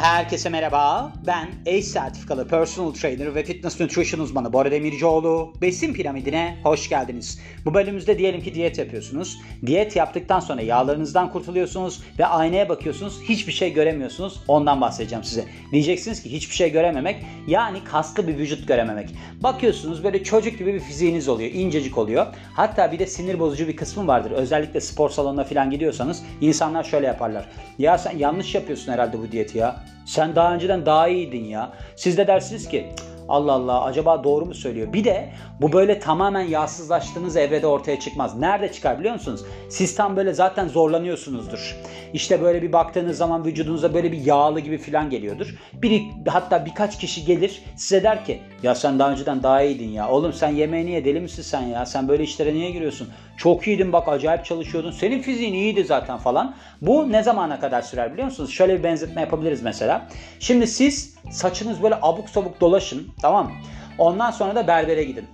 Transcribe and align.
Herkese 0.00 0.48
merhaba. 0.48 1.12
Ben 1.26 1.48
ACE 1.66 1.82
sertifikalı 1.82 2.48
personal 2.48 2.92
trainer 2.92 3.34
ve 3.34 3.44
fitness 3.44 3.80
nutrition 3.80 4.20
uzmanı 4.20 4.52
Bora 4.52 4.70
Demircioğlu. 4.70 5.52
Besin 5.62 5.94
piramidine 5.94 6.58
hoş 6.62 6.88
geldiniz. 6.88 7.40
Bu 7.64 7.74
bölümümüzde 7.74 8.18
diyelim 8.18 8.40
ki 8.40 8.54
diyet 8.54 8.78
yapıyorsunuz. 8.78 9.38
Diyet 9.66 9.96
yaptıktan 9.96 10.40
sonra 10.40 10.62
yağlarınızdan 10.62 11.32
kurtuluyorsunuz 11.32 12.02
ve 12.18 12.26
aynaya 12.26 12.68
bakıyorsunuz. 12.68 13.20
Hiçbir 13.22 13.52
şey 13.52 13.72
göremiyorsunuz. 13.72 14.40
Ondan 14.48 14.80
bahsedeceğim 14.80 15.24
size. 15.24 15.44
Diyeceksiniz 15.72 16.22
ki 16.22 16.32
hiçbir 16.32 16.54
şey 16.54 16.72
görememek 16.72 17.24
yani 17.46 17.84
kaslı 17.84 18.28
bir 18.28 18.38
vücut 18.38 18.68
görememek. 18.68 19.10
Bakıyorsunuz 19.42 20.04
böyle 20.04 20.24
çocuk 20.24 20.58
gibi 20.58 20.74
bir 20.74 20.80
fiziğiniz 20.80 21.28
oluyor. 21.28 21.50
incecik 21.52 21.98
oluyor. 21.98 22.26
Hatta 22.54 22.92
bir 22.92 22.98
de 22.98 23.06
sinir 23.06 23.38
bozucu 23.38 23.68
bir 23.68 23.76
kısmı 23.76 24.06
vardır. 24.06 24.30
Özellikle 24.30 24.80
spor 24.80 25.10
salonuna 25.10 25.44
falan 25.44 25.70
gidiyorsanız 25.70 26.22
insanlar 26.40 26.84
şöyle 26.84 27.06
yaparlar. 27.06 27.48
Ya 27.78 27.98
sen 27.98 28.18
yanlış 28.18 28.54
yapıyorsun 28.54 28.92
herhalde 28.92 29.18
bu 29.18 29.32
diyeti 29.32 29.58
ya. 29.58 29.89
Sen 30.10 30.34
daha 30.36 30.54
önceden 30.54 30.86
daha 30.86 31.08
iyiydin 31.08 31.44
ya. 31.44 31.72
Siz 31.96 32.18
de 32.18 32.26
dersiniz 32.26 32.68
ki 32.68 32.86
Allah 33.30 33.52
Allah 33.52 33.84
acaba 33.84 34.24
doğru 34.24 34.46
mu 34.46 34.54
söylüyor? 34.54 34.92
Bir 34.92 35.04
de 35.04 35.30
bu 35.60 35.72
böyle 35.72 36.00
tamamen 36.00 36.40
yağsızlaştığınız 36.40 37.36
evrede 37.36 37.66
ortaya 37.66 38.00
çıkmaz. 38.00 38.38
Nerede 38.38 38.72
çıkar 38.72 38.98
biliyor 38.98 39.14
musunuz? 39.14 39.44
Siz 39.68 39.94
tam 39.94 40.16
böyle 40.16 40.32
zaten 40.32 40.68
zorlanıyorsunuzdur. 40.68 41.76
İşte 42.12 42.42
böyle 42.42 42.62
bir 42.62 42.72
baktığınız 42.72 43.16
zaman 43.16 43.44
vücudunuza 43.44 43.94
böyle 43.94 44.12
bir 44.12 44.24
yağlı 44.24 44.60
gibi 44.60 44.78
falan 44.78 45.10
geliyordur. 45.10 45.54
Bir 45.72 46.02
hatta 46.28 46.66
birkaç 46.66 46.98
kişi 46.98 47.24
gelir 47.24 47.62
size 47.76 48.02
der 48.02 48.24
ki 48.24 48.40
ya 48.62 48.74
sen 48.74 48.98
daha 48.98 49.10
önceden 49.10 49.42
daha 49.42 49.62
iyiydin 49.62 49.88
ya. 49.88 50.08
Oğlum 50.08 50.32
sen 50.32 50.48
yemeğini 50.48 50.90
ye 50.90 51.04
deli 51.04 51.20
misin 51.20 51.42
sen 51.42 51.62
ya? 51.62 51.86
Sen 51.86 52.08
böyle 52.08 52.22
işlere 52.22 52.54
niye 52.54 52.70
giriyorsun? 52.70 53.08
Çok 53.36 53.66
iyiydin 53.66 53.92
bak 53.92 54.08
acayip 54.08 54.44
çalışıyordun. 54.44 54.90
Senin 54.90 55.22
fiziğin 55.22 55.54
iyiydi 55.54 55.84
zaten 55.84 56.18
falan. 56.18 56.54
Bu 56.82 57.12
ne 57.12 57.22
zamana 57.22 57.60
kadar 57.60 57.82
sürer 57.82 58.12
biliyor 58.12 58.26
musunuz? 58.26 58.50
Şöyle 58.50 58.78
bir 58.78 58.82
benzetme 58.84 59.20
yapabiliriz 59.20 59.62
mesela. 59.62 60.08
Şimdi 60.40 60.66
siz 60.66 61.14
saçınız 61.30 61.82
böyle 61.82 61.98
abuk 62.02 62.30
sabuk 62.30 62.60
dolaşın 62.60 63.08
tamam? 63.22 63.52
Ondan 63.98 64.30
sonra 64.30 64.54
da 64.54 64.66
berbere 64.66 65.04
gidin. 65.04 65.26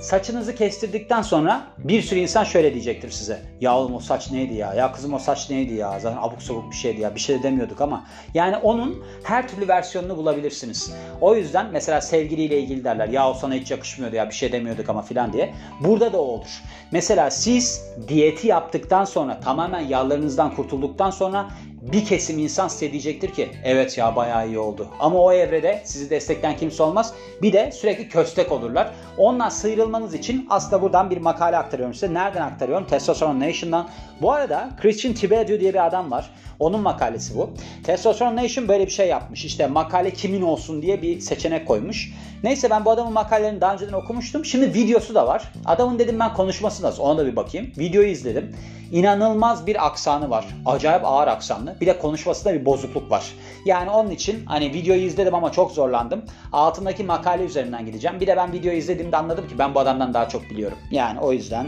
Saçınızı 0.00 0.54
kestirdikten 0.54 1.22
sonra 1.22 1.62
bir 1.78 2.02
sürü 2.02 2.20
insan 2.20 2.44
şöyle 2.44 2.74
diyecektir 2.74 3.10
size. 3.10 3.42
Ya 3.60 3.76
oğlum 3.76 3.94
o 3.94 4.00
saç 4.00 4.30
neydi 4.30 4.54
ya? 4.54 4.74
Ya 4.74 4.92
kızım 4.92 5.14
o 5.14 5.18
saç 5.18 5.50
neydi 5.50 5.74
ya? 5.74 6.00
Zaten 6.00 6.18
abuk 6.22 6.42
sabuk 6.42 6.70
bir 6.70 6.76
şeydi 6.76 7.00
ya. 7.00 7.14
Bir 7.14 7.20
şey 7.20 7.38
de 7.38 7.42
demiyorduk 7.42 7.80
ama. 7.80 8.04
Yani 8.34 8.56
onun 8.56 9.04
her 9.22 9.48
türlü 9.48 9.68
versiyonunu 9.68 10.16
bulabilirsiniz. 10.16 10.94
O 11.20 11.34
yüzden 11.34 11.66
mesela 11.72 12.00
sevgiliyle 12.00 12.60
ilgili 12.60 12.84
derler. 12.84 13.08
Ya 13.08 13.30
o 13.30 13.34
sana 13.34 13.54
hiç 13.54 13.70
yakışmıyordu 13.70 14.16
ya 14.16 14.28
bir 14.28 14.34
şey 14.34 14.52
demiyorduk 14.52 14.88
ama 14.88 15.02
filan 15.02 15.32
diye. 15.32 15.54
Burada 15.80 16.12
da 16.12 16.20
o 16.20 16.24
olur. 16.24 16.62
Mesela 16.92 17.30
siz 17.30 17.84
diyeti 18.08 18.46
yaptıktan 18.46 19.04
sonra 19.04 19.40
tamamen 19.40 19.80
yağlarınızdan 19.80 20.54
kurtulduktan 20.54 21.10
sonra 21.10 21.48
bir 21.92 22.04
kesim 22.04 22.38
insan 22.38 22.68
size 22.68 22.92
diyecektir 22.92 23.32
ki 23.32 23.48
evet 23.64 23.98
ya 23.98 24.16
bayağı 24.16 24.46
iyi 24.46 24.58
oldu. 24.58 24.88
Ama 25.00 25.18
o 25.18 25.32
evrede 25.32 25.82
sizi 25.84 26.10
destekleyen 26.10 26.56
kimse 26.56 26.82
olmaz. 26.82 27.14
Bir 27.42 27.52
de 27.52 27.72
sürekli 27.72 28.08
köstek 28.08 28.52
olurlar. 28.52 28.90
Ondan 29.18 29.48
sıyrılmanız 29.48 30.14
için 30.14 30.46
aslında 30.50 30.82
buradan 30.82 31.10
bir 31.10 31.16
makale 31.16 31.56
aktarıyorum 31.56 31.94
size. 31.94 32.14
Nereden 32.14 32.42
aktarıyorum? 32.42 32.86
Testosterone 32.86 33.48
Nation'dan. 33.48 33.88
Bu 34.22 34.32
arada 34.32 34.70
Christian 34.80 35.14
Tiberiu 35.14 35.60
diye 35.60 35.72
bir 35.74 35.86
adam 35.86 36.10
var. 36.10 36.30
Onun 36.60 36.80
makalesi 36.80 37.36
bu. 37.36 37.50
Testosterone 37.84 38.42
Nation 38.42 38.68
böyle 38.68 38.86
bir 38.86 38.90
şey 38.90 39.08
yapmış. 39.08 39.44
İşte 39.44 39.66
makale 39.66 40.10
kimin 40.10 40.42
olsun 40.42 40.82
diye 40.82 41.02
bir 41.02 41.20
seçenek 41.20 41.66
koymuş. 41.66 42.12
Neyse 42.42 42.70
ben 42.70 42.84
bu 42.84 42.90
adamın 42.90 43.12
makalelerini 43.12 43.60
daha 43.60 43.74
önceden 43.74 43.92
okumuştum. 43.92 44.44
Şimdi 44.44 44.74
videosu 44.74 45.14
da 45.14 45.26
var. 45.26 45.52
Adamın 45.66 45.98
dedim 45.98 46.20
ben 46.20 46.34
konuşması 46.34 46.82
nasıl 46.82 47.02
ona 47.02 47.18
da 47.18 47.26
bir 47.26 47.36
bakayım. 47.36 47.72
Videoyu 47.78 48.08
izledim. 48.08 48.56
İnanılmaz 48.92 49.66
bir 49.66 49.86
aksanı 49.86 50.30
var. 50.30 50.46
Acayip 50.66 51.04
ağır 51.04 51.28
aksanlı. 51.28 51.76
Bir 51.80 51.86
de 51.86 51.98
konuşmasında 51.98 52.54
bir 52.54 52.64
bozukluk 52.64 53.10
var. 53.10 53.24
Yani 53.64 53.90
onun 53.90 54.10
için 54.10 54.46
hani 54.46 54.74
videoyu 54.74 55.02
izledim 55.02 55.34
ama 55.34 55.52
çok 55.52 55.70
zorlandım. 55.70 56.24
Altındaki 56.52 57.04
makale 57.04 57.44
üzerinden 57.44 57.86
gideceğim. 57.86 58.20
Bir 58.20 58.26
de 58.26 58.36
ben 58.36 58.52
videoyu 58.52 58.78
izlediğimde 58.78 59.16
anladım 59.16 59.48
ki 59.48 59.58
ben 59.58 59.74
bu 59.74 59.80
adamdan 59.80 60.14
daha 60.14 60.28
çok 60.28 60.42
biliyorum. 60.42 60.78
Yani 60.90 61.20
o 61.20 61.32
yüzden 61.32 61.66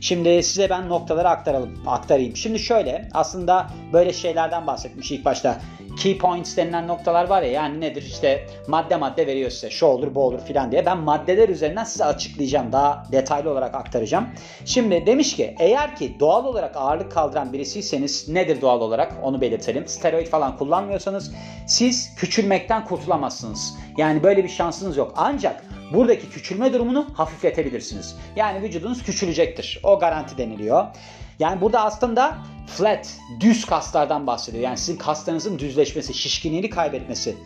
Şimdi 0.00 0.42
size 0.42 0.70
ben 0.70 0.88
noktaları 0.88 1.28
aktaralım, 1.28 1.70
aktarayım. 1.86 2.36
Şimdi 2.36 2.58
şöyle 2.58 3.08
aslında 3.14 3.66
böyle 3.92 4.12
şeylerden 4.12 4.66
bahsetmiş 4.66 5.12
ilk 5.12 5.24
başta. 5.24 5.60
Key 5.98 6.18
points 6.18 6.56
denilen 6.56 6.88
noktalar 6.88 7.28
var 7.28 7.42
ya 7.42 7.50
yani 7.50 7.80
nedir 7.80 8.02
işte 8.02 8.46
madde 8.68 8.96
madde 8.96 9.26
veriyor 9.26 9.50
size 9.50 9.70
şu 9.70 9.86
olur 9.86 10.14
bu 10.14 10.22
olur 10.22 10.40
filan 10.40 10.72
diye. 10.72 10.86
Ben 10.86 10.98
maddeler 10.98 11.48
üzerinden 11.48 11.84
size 11.84 12.04
açıklayacağım 12.04 12.72
daha 12.72 13.04
detaylı 13.12 13.50
olarak 13.50 13.74
aktaracağım. 13.74 14.28
Şimdi 14.64 15.06
demiş 15.06 15.36
ki 15.36 15.54
eğer 15.58 15.96
ki 15.96 16.16
doğal 16.20 16.44
olarak 16.44 16.76
ağırlık 16.76 17.12
kaldıran 17.12 17.52
birisiyseniz 17.52 18.28
nedir 18.28 18.60
doğal 18.60 18.80
olarak 18.80 19.12
onu 19.22 19.40
belirtelim. 19.40 19.88
Steroid 19.88 20.26
falan 20.26 20.56
kullanmıyorsanız 20.56 21.32
siz 21.66 22.14
küçülmekten 22.16 22.84
kurtulamazsınız. 22.84 23.74
Yani 23.96 24.22
böyle 24.22 24.44
bir 24.44 24.48
şansınız 24.48 24.96
yok. 24.96 25.12
Ancak 25.16 25.64
buradaki 25.92 26.30
küçülme 26.30 26.72
durumunu 26.72 27.06
hafifletebilirsiniz. 27.14 28.16
Yani 28.36 28.62
vücudunuz 28.62 29.02
küçülecektir. 29.02 29.80
O 29.82 29.98
garanti 29.98 30.38
deniliyor. 30.38 30.86
Yani 31.38 31.60
burada 31.60 31.84
aslında 31.84 32.38
flat, 32.68 33.16
düz 33.40 33.64
kaslardan 33.64 34.26
bahsediyor. 34.26 34.64
Yani 34.64 34.78
sizin 34.78 34.98
kaslarınızın 34.98 35.58
düzleşmesi, 35.58 36.14
şişkinliğini 36.14 36.70
kaybetmesi. 36.70 37.36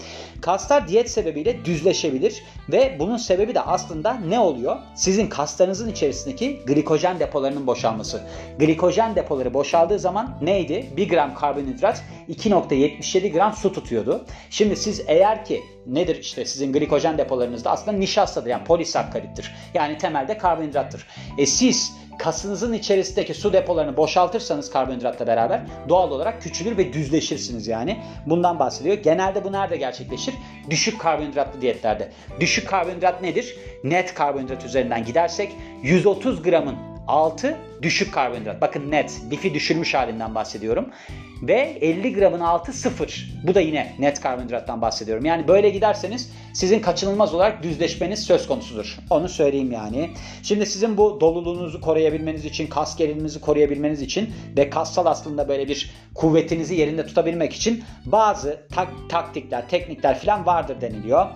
Kaslar 0.41 0.89
diyet 0.89 1.11
sebebiyle 1.11 1.65
düzleşebilir 1.65 2.43
ve 2.69 2.97
bunun 2.99 3.17
sebebi 3.17 3.55
de 3.55 3.61
aslında 3.61 4.13
ne 4.15 4.41
oluyor? 4.41 4.77
Sizin 4.95 5.27
kaslarınızın 5.27 5.91
içerisindeki 5.91 6.61
glikojen 6.67 7.21
depolarının 7.21 7.67
boşalması. 7.67 8.23
Glikojen 8.59 9.17
depoları 9.17 9.55
boşaldığı 9.55 9.99
zaman 9.99 10.39
neydi? 10.43 10.91
1 10.97 11.09
gram 11.09 11.35
karbonhidrat 11.35 12.03
2.77 12.29 13.33
gram 13.33 13.53
su 13.53 13.73
tutuyordu. 13.73 14.25
Şimdi 14.51 14.77
siz 14.77 15.03
eğer 15.07 15.45
ki 15.45 15.63
nedir 15.87 16.19
işte 16.21 16.45
sizin 16.45 16.73
glikojen 16.73 17.19
depolarınızda 17.19 17.71
aslında 17.71 17.97
nişastadır 17.97 18.51
yani 18.51 18.65
polisakkarittir. 18.65 19.55
Yani 19.75 19.99
temelde 19.99 20.39
karbonhidrattır. 20.39 21.07
E 21.39 21.47
siz 21.47 22.02
kasınızın 22.19 22.73
içerisindeki 22.73 23.35
su 23.35 23.53
depolarını 23.53 23.97
boşaltırsanız 23.97 24.71
karbonhidratla 24.71 25.27
beraber 25.27 25.61
doğal 25.89 26.11
olarak 26.11 26.43
küçülür 26.43 26.77
ve 26.77 26.93
düzleşirsiniz 26.93 27.67
yani. 27.67 27.99
Bundan 28.27 28.59
bahsediyor. 28.59 28.97
Genelde 28.97 29.45
bu 29.45 29.53
nerede 29.53 29.77
gerçekleşir? 29.77 30.35
Düşük 30.71 31.01
karbonhidratlı 31.01 31.61
diyetlerde. 31.61 32.09
Düşük 32.41 32.69
karbonhidrat 32.69 33.23
nedir? 33.23 33.57
Net 33.85 34.15
karbonhidrat 34.15 34.65
üzerinden 34.65 35.05
gidersek 35.05 35.53
130 35.83 36.43
gramın 36.43 36.92
altı 37.09 37.57
düşük 37.83 38.15
karbonhidrat. 38.15 38.61
Bakın 38.61 38.91
net, 38.91 39.21
lifi 39.31 39.55
düşürmüş 39.55 39.95
halinden 39.95 40.35
bahsediyorum. 40.35 40.91
Ve 41.43 41.79
50 41.81 42.13
gramın 42.13 42.41
altı 42.41 42.73
sıfır. 42.73 43.31
Bu 43.43 43.55
da 43.55 43.61
yine 43.61 43.93
net 43.99 44.21
karbonhidrattan 44.21 44.83
bahsediyorum. 44.83 45.25
Yani 45.25 45.49
böyle 45.49 45.71
giderseniz 45.71 46.31
sizin 46.55 46.81
kaçınılmaz 46.81 47.35
olarak 47.35 47.63
düzleşmeniz 47.63 48.25
söz 48.25 48.47
konusudur. 48.47 48.99
Onu 49.11 49.29
söyleyeyim 49.29 49.73
yani. 49.73 50.11
Şimdi 50.43 50.67
sizin 50.67 50.97
bu 50.97 51.21
doluluğunuzu 51.21 51.81
koruyabilmeniz 51.81 52.45
için, 52.45 52.67
kas 52.67 52.97
geriliminizi 52.97 53.41
koruyabilmeniz 53.41 54.03
için 54.03 54.31
ve 54.57 54.71
kassal 54.71 55.07
aslında 55.07 55.49
böyle 55.49 55.69
bir 55.69 55.91
kuvvetinizi 56.15 56.75
yerinde 56.75 57.07
tutabilmek 57.07 57.53
için 57.53 57.85
bazı 58.05 58.67
tak 58.75 58.89
taktikler, 59.09 59.69
teknikler 59.69 60.19
falan 60.19 60.47
vardır 60.47 60.81
deniliyor. 60.81 61.27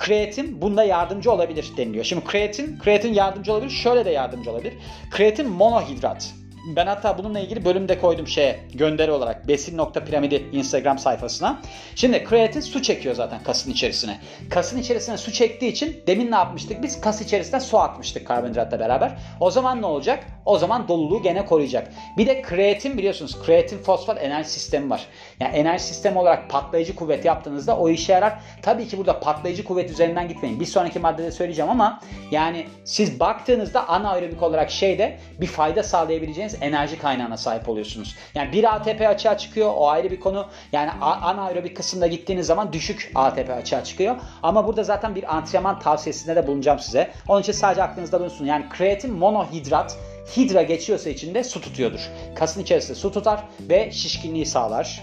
Kreatin 0.00 0.62
bunda 0.62 0.84
yardımcı 0.84 1.32
olabilir 1.32 1.72
deniliyor. 1.76 2.04
Şimdi 2.04 2.24
kreatin, 2.24 2.78
kreatin 2.78 3.14
yardımcı 3.14 3.52
olabilir. 3.52 3.70
Şöyle 3.70 4.04
de 4.04 4.10
yardımcı 4.10 4.50
olabilir. 4.50 4.74
Kreatin 5.10 5.48
monohidrat. 5.48 6.34
Ben 6.66 6.86
hatta 6.86 7.18
bununla 7.18 7.40
ilgili 7.40 7.64
bölümde 7.64 7.98
koydum 7.98 8.26
şeye 8.26 8.60
gönderi 8.74 9.10
olarak 9.10 9.48
besin.piramidi 9.48 10.46
Instagram 10.52 10.98
sayfasına. 10.98 11.60
Şimdi 11.94 12.24
kreatin 12.24 12.60
su 12.60 12.82
çekiyor 12.82 13.14
zaten 13.14 13.42
kasın 13.42 13.70
içerisine. 13.70 14.18
Kasın 14.50 14.78
içerisine 14.78 15.16
su 15.16 15.32
çektiği 15.32 15.68
için 15.68 16.02
demin 16.06 16.30
ne 16.30 16.34
yapmıştık? 16.34 16.82
Biz 16.82 17.00
kas 17.00 17.20
içerisine 17.20 17.60
su 17.60 17.78
atmıştık 17.78 18.26
karbonhidratla 18.26 18.80
beraber. 18.80 19.18
O 19.40 19.50
zaman 19.50 19.82
ne 19.82 19.86
olacak? 19.86 20.24
O 20.44 20.58
zaman 20.58 20.88
doluluğu 20.88 21.22
gene 21.22 21.46
koruyacak. 21.46 21.92
Bir 22.16 22.26
de 22.26 22.42
kreatin 22.42 22.98
biliyorsunuz 22.98 23.42
kreatin 23.42 23.78
fosfat 23.78 24.22
enerji 24.22 24.50
sistemi 24.50 24.90
var. 24.90 25.06
Yani 25.40 25.56
enerji 25.56 25.84
sistemi 25.84 26.18
olarak 26.18 26.50
patlayıcı 26.50 26.96
kuvvet 26.96 27.24
yaptığınızda 27.24 27.76
o 27.76 27.88
işe 27.88 28.12
yarar. 28.12 28.40
Tabii 28.62 28.88
ki 28.88 28.98
burada 28.98 29.20
patlayıcı 29.20 29.64
kuvvet 29.64 29.90
üzerinden 29.90 30.28
gitmeyin. 30.28 30.60
Bir 30.60 30.66
sonraki 30.66 30.98
maddede 30.98 31.30
söyleyeceğim 31.30 31.70
ama 31.70 32.00
yani 32.30 32.66
siz 32.84 33.20
baktığınızda 33.20 33.88
anaerobik 33.88 34.42
olarak 34.42 34.70
şeyde 34.70 35.18
bir 35.40 35.46
fayda 35.46 35.82
sağlayabileceğiniz 35.82 36.49
alabileceğiniz 36.50 36.54
enerji 36.62 36.98
kaynağına 36.98 37.36
sahip 37.36 37.68
oluyorsunuz. 37.68 38.16
Yani 38.34 38.52
bir 38.52 38.74
ATP 38.74 39.00
açığa 39.00 39.38
çıkıyor 39.38 39.72
o 39.76 39.88
ayrı 39.88 40.10
bir 40.10 40.20
konu. 40.20 40.46
Yani 40.72 40.90
anaerobik 41.00 41.76
kısımda 41.76 42.06
gittiğiniz 42.06 42.46
zaman 42.46 42.72
düşük 42.72 43.10
ATP 43.14 43.50
açığa 43.50 43.84
çıkıyor. 43.84 44.16
Ama 44.42 44.66
burada 44.66 44.84
zaten 44.84 45.14
bir 45.14 45.36
antrenman 45.36 45.78
tavsiyesinde 45.78 46.36
de 46.36 46.46
bulunacağım 46.46 46.78
size. 46.78 47.10
Onun 47.28 47.40
için 47.40 47.52
sadece 47.52 47.82
aklınızda 47.82 48.20
bulunsun. 48.20 48.46
Yani 48.46 48.68
kreatin 48.68 49.12
monohidrat 49.12 49.96
hidra 50.36 50.62
geçiyorsa 50.62 51.10
içinde 51.10 51.44
su 51.44 51.60
tutuyordur. 51.60 52.00
Kasın 52.34 52.62
içerisinde 52.62 52.94
su 52.94 53.12
tutar 53.12 53.40
ve 53.60 53.90
şişkinliği 53.92 54.46
sağlar. 54.46 55.02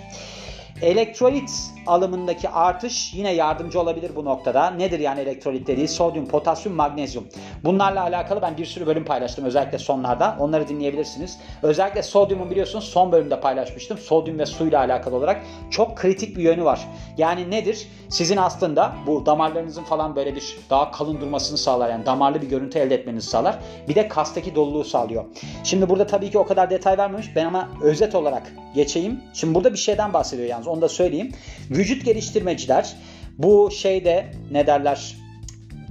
Elektrolit 0.82 1.74
alımındaki 1.88 2.50
artış 2.50 3.14
yine 3.14 3.34
yardımcı 3.34 3.82
olabilir 3.82 4.12
bu 4.16 4.26
noktada. 4.26 4.70
Nedir 4.70 5.00
yani 5.00 5.20
elektrolit 5.20 5.68
dediği? 5.68 5.88
Sodyum, 5.88 6.28
potasyum, 6.28 6.76
magnezyum. 6.76 7.28
Bunlarla 7.64 8.02
alakalı 8.02 8.42
ben 8.42 8.58
bir 8.58 8.66
sürü 8.66 8.88
bölüm 8.88 9.06
paylaştım 9.06 9.46
özellikle 9.46 9.78
sonlarda. 9.78 10.38
Onları 10.40 10.68
dinleyebilirsiniz. 10.68 11.40
Özellikle 11.64 12.04
sodyumu 12.04 12.50
biliyorsunuz 12.50 12.86
son 12.86 13.12
bölümde 13.12 13.40
paylaşmıştım. 13.40 13.98
Sodyum 13.98 14.40
ve 14.40 14.46
suyla 14.46 14.80
alakalı 14.80 15.16
olarak 15.16 15.42
çok 15.72 15.98
kritik 15.98 16.38
bir 16.38 16.44
yönü 16.44 16.64
var. 16.64 16.88
Yani 17.18 17.52
nedir? 17.52 17.88
Sizin 18.10 18.38
aslında 18.38 18.96
bu 19.08 19.26
damarlarınızın 19.26 19.84
falan 19.84 20.16
böyle 20.16 20.36
bir 20.36 20.58
daha 20.70 20.92
kalın 20.92 21.22
durmasını 21.22 21.58
sağlar. 21.58 21.90
Yani 21.90 22.06
damarlı 22.06 22.42
bir 22.42 22.50
görüntü 22.50 22.80
elde 22.80 22.96
etmenizi 22.96 23.30
sağlar. 23.30 23.60
Bir 23.88 23.96
de 23.96 24.08
kastaki 24.08 24.56
doluluğu 24.56 24.84
sağlıyor. 24.84 25.26
Şimdi 25.64 25.90
burada 25.90 26.08
tabii 26.08 26.32
ki 26.32 26.38
o 26.38 26.46
kadar 26.46 26.70
detay 26.70 26.98
vermemiş. 26.98 27.36
Ben 27.36 27.46
ama 27.46 27.70
özet 27.84 28.16
olarak 28.16 28.54
geçeyim. 28.76 29.22
Şimdi 29.34 29.56
burada 29.56 29.74
bir 29.74 29.78
şeyden 29.78 30.14
bahsediyor 30.14 30.50
yalnız 30.50 30.67
onu 30.68 30.82
da 30.82 30.90
söyleyeyim. 30.90 31.32
Vücut 31.72 32.06
geliştirmeciler 32.06 32.94
bu 33.38 33.72
şeyde 33.72 34.26
ne 34.52 34.68
derler 34.68 35.16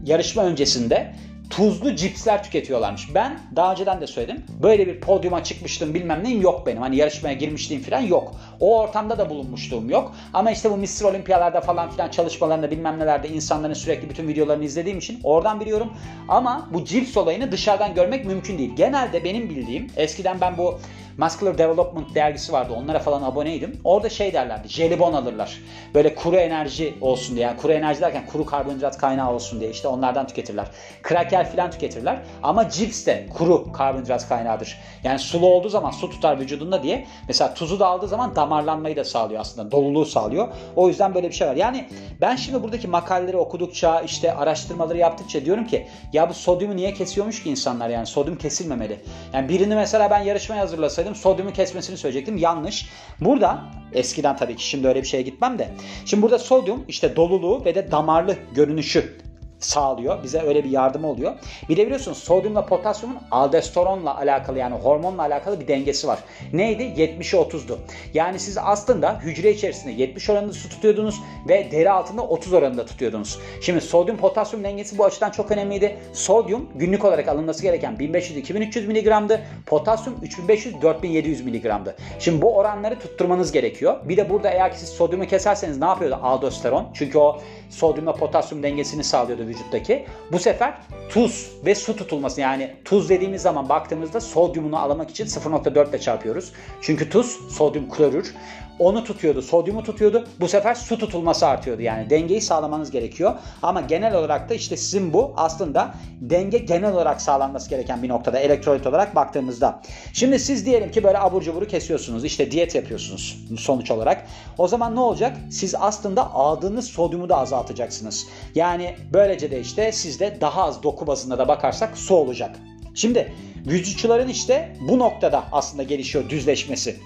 yarışma 0.05 0.43
öncesinde 0.43 1.12
tuzlu 1.50 1.96
cipsler 1.96 2.44
tüketiyorlarmış. 2.44 3.14
Ben 3.14 3.40
daha 3.56 3.73
önceden 3.73 4.00
de 4.00 4.06
söyledim. 4.06 4.44
Böyle 4.62 4.87
bir 4.87 5.00
podyuma 5.00 5.44
çıkmıştım 5.44 5.94
bilmem 5.94 6.25
neyim 6.25 6.40
yok 6.40 6.67
benim. 6.67 6.82
Hani 6.82 6.96
yarışmaya 6.96 7.34
girmişliğim 7.34 7.82
falan 7.82 8.00
yok. 8.00 8.34
O 8.61 8.81
ortamda 8.81 9.19
da 9.19 9.31
bulunmuşluğum 9.31 9.90
yok. 9.90 10.14
Ama 10.34 10.50
işte 10.50 10.70
bu 10.70 10.76
Mr. 10.76 11.05
Olimpiyalarda 11.05 11.61
falan 11.61 11.90
filan 11.90 12.08
çalışmalarında 12.08 12.70
bilmem 12.70 12.99
nelerde 12.99 13.29
insanların 13.29 13.75
sürekli 13.75 14.11
bütün 14.11 14.29
videolarını 14.29 14.64
izlediğim 14.64 14.99
için 14.99 15.20
oradan 15.25 15.61
biliyorum. 15.61 15.93
Ama 16.29 16.69
bu 16.72 16.84
cips 16.84 17.17
olayını 17.17 17.52
dışarıdan 17.52 17.94
görmek 17.94 18.25
mümkün 18.25 18.58
değil. 18.58 18.76
Genelde 18.76 19.25
benim 19.25 19.50
bildiğim 19.50 19.87
eskiden 19.96 20.40
ben 20.40 20.58
bu 20.58 20.79
Muscular 21.18 21.58
Development 21.58 22.14
dergisi 22.14 22.52
vardı. 22.52 22.72
Onlara 22.76 22.98
falan 22.98 23.22
aboneydim. 23.22 23.80
Orada 23.84 24.08
şey 24.08 24.32
derlerdi. 24.32 24.68
Jelibon 24.68 25.12
alırlar. 25.12 25.60
Böyle 25.94 26.14
kuru 26.14 26.36
enerji 26.36 26.94
olsun 27.00 27.36
diye. 27.36 27.46
Yani 27.46 27.56
kuru 27.56 27.72
enerji 27.72 28.00
derken 28.00 28.26
kuru 28.26 28.46
karbonhidrat 28.46 28.98
kaynağı 28.98 29.32
olsun 29.32 29.60
diye. 29.60 29.70
işte 29.70 29.88
onlardan 29.88 30.26
tüketirler. 30.26 30.66
Kraker 31.02 31.52
falan 31.52 31.70
tüketirler. 31.70 32.18
Ama 32.42 32.68
cips 32.70 33.06
de 33.06 33.26
kuru 33.38 33.72
karbonhidrat 33.72 34.28
kaynağıdır. 34.28 34.78
Yani 35.04 35.18
sulu 35.18 35.46
olduğu 35.46 35.68
zaman 35.68 35.90
su 35.90 36.10
tutar 36.10 36.40
vücudunda 36.40 36.82
diye. 36.82 37.06
Mesela 37.28 37.54
tuzu 37.54 37.80
da 37.80 37.86
aldığı 37.86 38.08
zaman 38.08 38.36
damarlanmayı 38.36 38.96
da 38.96 39.04
sağlıyor 39.04 39.40
aslında. 39.40 39.70
Doluluğu 39.70 40.04
sağlıyor. 40.04 40.48
O 40.76 40.88
yüzden 40.88 41.14
böyle 41.14 41.28
bir 41.28 41.34
şey 41.34 41.48
var. 41.48 41.56
Yani 41.56 41.88
ben 42.20 42.36
şimdi 42.36 42.62
buradaki 42.62 42.88
makaleleri 42.88 43.36
okudukça 43.36 44.00
işte 44.00 44.34
araştırmaları 44.34 44.98
yaptıkça 44.98 45.44
diyorum 45.44 45.66
ki 45.66 45.86
ya 46.12 46.30
bu 46.30 46.34
sodyumu 46.34 46.76
niye 46.76 46.94
kesiyormuş 46.94 47.42
ki 47.42 47.50
insanlar 47.50 47.88
yani 47.88 48.06
sodyum 48.06 48.38
kesilmemeli. 48.38 49.00
Yani 49.32 49.48
birini 49.48 49.74
mesela 49.74 50.10
ben 50.10 50.20
yarışmaya 50.20 50.62
hazırlasaydım 50.62 51.06
olsaydım 51.06 51.14
sodyumu 51.14 51.53
kesmesini 51.53 51.97
söyleyecektim. 51.97 52.37
Yanlış. 52.37 52.88
Burada 53.20 53.64
eskiden 53.93 54.37
tabii 54.37 54.56
ki 54.56 54.69
şimdi 54.69 54.88
öyle 54.88 55.03
bir 55.03 55.06
şeye 55.06 55.23
gitmem 55.23 55.58
de. 55.58 55.69
Şimdi 56.05 56.23
burada 56.23 56.38
sodyum 56.38 56.85
işte 56.88 57.17
doluluğu 57.17 57.64
ve 57.64 57.75
de 57.75 57.91
damarlı 57.91 58.37
görünüşü 58.55 59.25
sağlıyor. 59.58 60.23
Bize 60.23 60.43
öyle 60.43 60.64
bir 60.64 60.70
yardım 60.70 61.05
oluyor. 61.05 61.32
Bir 61.69 61.76
de 61.76 61.85
biliyorsunuz 61.85 62.19
sodyumla 62.19 62.67
potasyumun 62.67 63.19
aldosteronla 63.31 64.19
alakalı 64.19 64.58
yani 64.58 64.75
hormonla 64.75 65.23
alakalı 65.23 65.61
bir 65.61 65.69
dengesi 65.69 66.08
var. 66.08 66.19
Neydi? 66.53 66.82
70'e 66.82 67.38
30'du. 67.41 67.79
Yani 68.14 68.38
siz 68.38 68.58
aslında 68.58 69.20
hücre 69.20 69.50
içerisinde 69.50 69.93
70 69.93 70.31
oranında 70.31 70.53
su 70.53 70.69
tutuyordunuz 70.69 71.20
ve 71.49 71.69
deri 71.70 71.91
altında 71.91 72.23
30 72.23 72.53
oranında 72.53 72.87
tutuyordunuz. 72.87 73.38
Şimdi 73.62 73.81
sodyum 73.81 74.17
potasyum 74.17 74.64
dengesi 74.64 74.99
bu 74.99 75.05
açıdan 75.05 75.31
çok 75.31 75.50
önemliydi. 75.50 75.97
Sodyum 76.12 76.69
günlük 76.75 77.05
olarak 77.05 77.29
alınması 77.29 77.62
gereken 77.62 77.97
1500-2300 77.97 78.87
mg'dı. 78.87 79.41
Potasyum 79.67 80.17
3500-4700 80.17 81.43
mg'dı. 81.44 81.97
Şimdi 82.19 82.43
bu 82.43 82.56
oranları 82.56 82.99
tutturmanız 82.99 83.53
gerekiyor. 83.53 83.97
Bir 84.05 84.17
de 84.17 84.31
burada 84.31 84.50
eğer 84.50 84.73
ki 84.73 84.79
siz 84.79 84.88
sodyumu 84.88 85.26
keserseniz 85.26 85.79
ne 85.79 85.87
yapıyordu 85.87 86.19
aldosteron? 86.23 86.87
Çünkü 86.94 87.19
o 87.19 87.41
sodyumla 87.70 88.12
potasyum 88.12 88.62
dengesini 88.62 89.05
sağlıyordu 89.05 89.45
vücuttaki. 89.46 90.06
Bu 90.32 90.38
sefer 90.38 90.75
tuz 91.08 91.52
ve 91.64 91.75
su 91.75 91.96
tutulması 91.96 92.40
yani 92.40 92.75
tuz 92.84 93.08
dediğimiz 93.08 93.43
zaman 93.43 93.69
baktığımızda 93.69 94.20
sodyumunu 94.20 94.78
alamak 94.78 95.10
için 95.10 95.26
0.4 95.26 95.90
ile 95.90 95.98
çarpıyoruz. 95.98 96.52
Çünkü 96.81 97.10
tuz 97.10 97.38
sodyum 97.50 97.90
klorür 97.90 98.34
onu 98.78 99.05
tutuyordu, 99.05 99.43
sodyumu 99.43 99.82
tutuyordu. 99.82 100.25
Bu 100.40 100.49
sefer 100.49 100.75
su 100.75 100.99
tutulması 100.99 101.46
artıyordu. 101.46 101.82
Yani 101.82 102.11
dengeyi 102.11 102.40
sağlamanız 102.40 102.90
gerekiyor. 102.90 103.34
Ama 103.62 103.81
genel 103.81 104.14
olarak 104.14 104.49
da 104.49 104.55
işte 104.55 104.76
sizin 104.76 105.12
bu 105.12 105.32
aslında 105.37 105.94
denge 106.20 106.58
genel 106.58 106.93
olarak 106.93 107.20
sağlanması 107.20 107.70
gereken 107.70 108.02
bir 108.02 108.08
noktada 108.08 108.38
elektrolit 108.38 108.87
olarak 108.87 109.14
baktığımızda. 109.14 109.82
Şimdi 110.12 110.38
siz 110.38 110.67
diyelim 110.67 110.90
ki 110.90 111.05
böyle 111.05 111.19
abur 111.19 111.43
cuburu 111.43 111.67
kesiyorsunuz. 111.67 112.25
işte 112.25 112.50
diyet 112.50 112.75
yapıyorsunuz 112.75 113.44
sonuç 113.58 113.90
olarak. 113.90 114.26
O 114.58 114.69
zaman 114.69 114.96
ne 114.96 115.00
olacak? 115.00 115.37
Siz 115.50 115.75
aslında 115.75 116.34
aldığınız 116.34 116.87
sodyumu 116.87 117.29
da 117.29 117.37
azaltacaksınız. 117.37 118.26
Yani 118.55 118.96
böylece 119.12 119.50
de 119.50 119.61
işte 119.61 119.93
sizde 119.93 120.40
daha 120.40 120.64
az 120.64 120.82
doku 120.82 121.06
bazında 121.06 121.38
da 121.38 121.49
bakarsak 121.49 121.99
su 121.99 122.14
olacak. 122.14 122.56
Şimdi 122.94 123.32
vücutçuların 123.67 124.29
işte 124.29 124.76
bu 124.88 124.99
noktada 124.99 125.44
aslında 125.52 125.82
gelişiyor 125.82 126.31
düzleşmesi. 126.31 126.96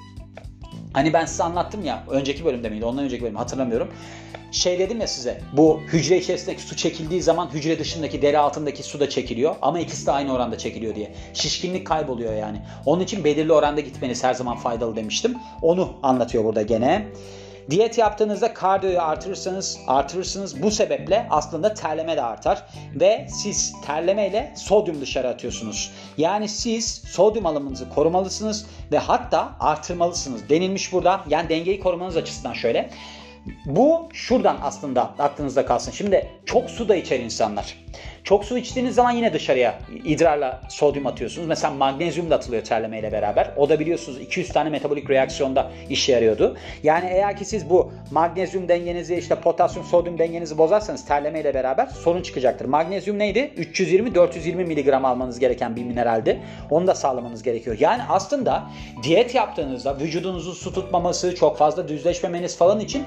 Hani 0.92 1.12
ben 1.12 1.24
size 1.24 1.42
anlattım 1.42 1.84
ya 1.84 2.04
önceki 2.10 2.44
bölümde 2.44 2.68
miydi 2.68 2.84
ondan 2.84 3.04
önceki 3.04 3.22
bölüm 3.22 3.36
hatırlamıyorum. 3.36 3.88
Şey 4.52 4.78
dedim 4.78 5.00
ya 5.00 5.06
size 5.06 5.40
bu 5.52 5.80
hücre 5.80 6.18
içerisindeki 6.18 6.62
su 6.62 6.76
çekildiği 6.76 7.22
zaman 7.22 7.48
hücre 7.48 7.78
dışındaki 7.78 8.22
deri 8.22 8.38
altındaki 8.38 8.82
su 8.82 9.00
da 9.00 9.08
çekiliyor 9.08 9.54
ama 9.62 9.80
ikisi 9.80 10.06
de 10.06 10.12
aynı 10.12 10.34
oranda 10.34 10.58
çekiliyor 10.58 10.94
diye. 10.94 11.14
Şişkinlik 11.34 11.86
kayboluyor 11.86 12.34
yani. 12.34 12.62
Onun 12.86 13.02
için 13.02 13.24
belirli 13.24 13.52
oranda 13.52 13.80
gitmeniz 13.80 14.24
her 14.24 14.34
zaman 14.34 14.56
faydalı 14.56 14.96
demiştim. 14.96 15.34
Onu 15.62 15.92
anlatıyor 16.02 16.44
burada 16.44 16.62
gene. 16.62 17.06
Diyet 17.70 17.98
yaptığınızda 17.98 18.54
kardiyoyu 18.54 19.00
artırırsanız 19.00 19.78
artırırsınız. 19.86 20.62
Bu 20.62 20.70
sebeple 20.70 21.26
aslında 21.30 21.74
terleme 21.74 22.16
de 22.16 22.22
artar 22.22 22.66
ve 22.94 23.26
siz 23.42 23.74
terlemeyle 23.86 24.52
sodyum 24.56 25.00
dışarı 25.00 25.28
atıyorsunuz. 25.28 25.92
Yani 26.18 26.48
siz 26.48 26.86
sodyum 26.86 27.46
alımınızı 27.46 27.88
korumalısınız 27.88 28.66
ve 28.92 28.98
hatta 28.98 29.52
artırmalısınız. 29.60 30.48
Denilmiş 30.48 30.92
burada. 30.92 31.20
Yani 31.28 31.48
dengeyi 31.48 31.80
korumanız 31.80 32.16
açısından 32.16 32.52
şöyle. 32.52 32.90
Bu 33.64 34.08
şuradan 34.12 34.58
aslında 34.62 35.02
aklınızda 35.02 35.66
kalsın. 35.66 35.92
Şimdi 35.92 36.30
çok 36.46 36.70
su 36.70 36.88
da 36.88 36.96
içer 36.96 37.20
insanlar. 37.20 37.76
Çok 38.24 38.44
su 38.44 38.58
içtiğiniz 38.58 38.94
zaman 38.94 39.10
yine 39.10 39.32
dışarıya 39.32 39.78
idrarla 40.04 40.60
sodyum 40.68 41.06
atıyorsunuz. 41.06 41.48
Mesela 41.48 41.74
magnezyum 41.74 42.30
da 42.30 42.34
atılıyor 42.34 42.64
terlemeyle 42.64 43.12
beraber. 43.12 43.50
O 43.56 43.68
da 43.68 43.80
biliyorsunuz 43.80 44.20
200 44.20 44.48
tane 44.48 44.70
metabolik 44.70 45.10
reaksiyonda 45.10 45.70
işe 45.90 46.12
yarıyordu. 46.12 46.56
Yani 46.82 47.08
eğer 47.12 47.36
ki 47.36 47.44
siz 47.44 47.70
bu 47.70 47.92
magnezyum 48.10 48.68
dengenizi 48.68 49.16
işte 49.16 49.34
potasyum 49.34 49.84
sodyum 49.84 50.18
dengenizi 50.18 50.58
bozarsanız 50.58 51.06
terlemeyle 51.06 51.54
beraber 51.54 51.86
sorun 51.86 52.22
çıkacaktır. 52.22 52.64
Magnezyum 52.64 53.18
neydi? 53.18 53.52
320-420 53.56 54.54
mg 54.54 55.04
almanız 55.04 55.38
gereken 55.38 55.76
bir 55.76 55.84
mineraldi. 55.84 56.40
Onu 56.70 56.86
da 56.86 56.94
sağlamanız 56.94 57.42
gerekiyor. 57.42 57.76
Yani 57.80 58.02
aslında 58.08 58.66
diyet 59.02 59.34
yaptığınızda 59.34 59.98
vücudunuzun 59.98 60.52
su 60.52 60.72
tutmaması, 60.72 61.34
çok 61.34 61.58
fazla 61.58 61.88
düzleşmemeniz 61.88 62.56
falan 62.56 62.80
için 62.80 63.04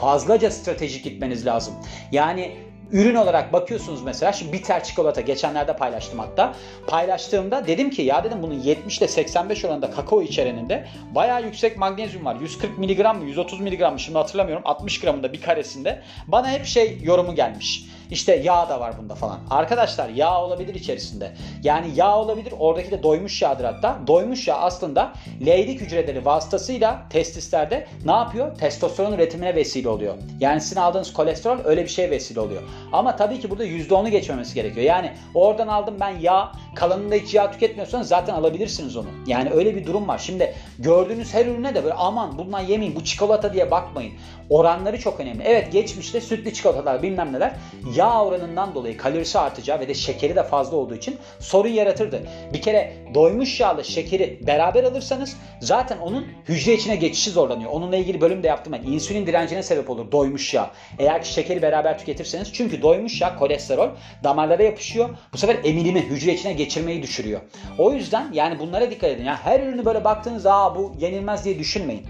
fazlaca 0.00 0.50
stratejik 0.50 1.04
gitmeniz 1.04 1.46
lazım. 1.46 1.74
Yani 2.12 2.52
ürün 2.92 3.14
olarak 3.14 3.52
bakıyorsunuz 3.52 4.02
mesela 4.02 4.32
şimdi 4.32 4.52
bitter 4.52 4.84
çikolata 4.84 5.20
geçenlerde 5.20 5.76
paylaştım 5.76 6.18
hatta. 6.18 6.54
Paylaştığımda 6.86 7.66
dedim 7.66 7.90
ki 7.90 8.02
ya 8.02 8.24
dedim 8.24 8.42
bunun 8.42 8.54
70 8.54 8.98
ile 8.98 9.08
85 9.08 9.64
oranında 9.64 9.90
kakao 9.90 10.22
içereninde 10.22 10.88
bayağı 11.14 11.44
yüksek 11.44 11.76
magnezyum 11.76 12.24
var. 12.24 12.36
140 12.40 12.78
mg 12.78 12.98
mı 12.98 13.24
130 13.24 13.60
mg 13.60 13.80
mı 13.80 14.00
şimdi 14.00 14.18
hatırlamıyorum 14.18 14.62
60 14.66 15.00
gramında 15.00 15.32
bir 15.32 15.42
karesinde. 15.42 16.02
Bana 16.26 16.50
hep 16.50 16.66
şey 16.66 16.98
yorumu 17.02 17.34
gelmiş. 17.34 17.84
İşte 18.10 18.36
yağ 18.36 18.68
da 18.68 18.80
var 18.80 18.94
bunda 19.02 19.14
falan. 19.14 19.38
Arkadaşlar 19.50 20.08
yağ 20.08 20.42
olabilir 20.42 20.74
içerisinde. 20.74 21.32
Yani 21.62 21.86
yağ 21.94 22.18
olabilir. 22.18 22.54
Oradaki 22.58 22.90
de 22.90 23.02
doymuş 23.02 23.42
yağdır 23.42 23.64
hatta. 23.64 23.98
Doymuş 24.06 24.48
yağ 24.48 24.56
aslında 24.56 25.12
Leydig 25.46 25.80
hücreleri 25.80 26.24
vasıtasıyla 26.24 27.02
testislerde 27.10 27.86
ne 28.04 28.12
yapıyor? 28.12 28.56
Testosteron 28.58 29.12
üretimine 29.12 29.54
vesile 29.54 29.88
oluyor. 29.88 30.14
Yani 30.40 30.60
sizin 30.60 30.80
aldığınız 30.80 31.12
kolesterol 31.12 31.58
öyle 31.64 31.82
bir 31.82 31.88
şeye 31.88 32.10
vesile 32.10 32.40
oluyor. 32.40 32.62
Ama 32.92 33.16
tabii 33.16 33.40
ki 33.40 33.50
burada 33.50 33.66
%10'u 33.66 34.08
geçmemesi 34.08 34.54
gerekiyor. 34.54 34.86
Yani 34.86 35.12
oradan 35.34 35.68
aldım 35.68 35.94
ben 36.00 36.18
yağ, 36.20 36.52
kalanında 36.74 37.14
hiç 37.14 37.34
yağ 37.34 37.50
tüketmiyorsanız 37.50 38.08
zaten 38.08 38.34
alabilirsiniz 38.34 38.96
onu. 38.96 39.06
Yani 39.26 39.50
öyle 39.50 39.76
bir 39.76 39.86
durum 39.86 40.08
var. 40.08 40.18
Şimdi 40.18 40.54
gördüğünüz 40.78 41.34
her 41.34 41.46
ürüne 41.46 41.74
de 41.74 41.84
böyle 41.84 41.94
aman 41.94 42.38
bundan 42.38 42.60
yemeyin 42.60 42.96
bu 42.96 43.04
çikolata 43.04 43.54
diye 43.54 43.70
bakmayın. 43.70 44.12
Oranları 44.50 45.00
çok 45.00 45.20
önemli. 45.20 45.42
Evet 45.42 45.72
geçmişte 45.72 46.20
sütlü 46.20 46.54
çikolatalar 46.54 47.02
bilmem 47.02 47.32
neler 47.32 47.54
yağ 47.96 48.24
oranından 48.24 48.74
dolayı 48.74 48.96
kalorisi 48.96 49.38
artacağı 49.38 49.80
ve 49.80 49.88
de 49.88 49.94
şekeri 49.94 50.36
de 50.36 50.42
fazla 50.42 50.76
olduğu 50.76 50.94
için 50.94 51.16
sorun 51.40 51.68
yaratırdı. 51.68 52.22
Bir 52.52 52.62
kere 52.62 52.92
doymuş 53.14 53.60
yağlı 53.60 53.84
şekeri 53.84 54.46
beraber 54.46 54.84
alırsanız 54.84 55.36
zaten 55.60 55.98
onun 55.98 56.26
hücre 56.48 56.74
içine 56.74 56.96
geçişi 56.96 57.30
zorlanıyor. 57.30 57.70
Onunla 57.70 57.96
ilgili 57.96 58.20
bölüm 58.20 58.42
de 58.42 58.46
yaptım 58.46 58.72
ben. 58.72 58.92
İnsülin 58.92 59.26
direncine 59.26 59.62
sebep 59.62 59.90
olur 59.90 60.12
doymuş 60.12 60.54
yağ. 60.54 60.70
Eğer 60.98 61.22
ki 61.22 61.32
şekeri 61.32 61.62
beraber 61.62 61.98
tüketirseniz 61.98 62.52
çünkü 62.52 62.82
doymuş 62.82 63.20
yağ 63.20 63.36
kolesterol 63.36 63.88
damarlara 64.24 64.62
yapışıyor. 64.62 65.08
Bu 65.32 65.38
sefer 65.38 65.56
emilimi 65.64 66.00
hücre 66.00 66.34
içine 66.34 66.52
geçirmeyi 66.52 67.02
düşürüyor. 67.02 67.40
O 67.78 67.92
yüzden 67.92 68.32
yani 68.32 68.58
bunlara 68.58 68.90
dikkat 68.90 69.10
edin. 69.10 69.24
Yani 69.24 69.38
her 69.44 69.60
ürünü 69.60 69.84
böyle 69.84 70.04
baktığınızda 70.04 70.54
Aa, 70.54 70.76
bu 70.76 70.92
yenilmez 70.98 71.44
diye 71.44 71.58
düşünmeyin. 71.58 72.06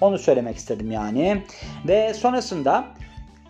Onu 0.00 0.18
söylemek 0.18 0.56
istedim 0.56 0.92
yani. 0.92 1.42
Ve 1.88 2.14
sonrasında 2.14 2.84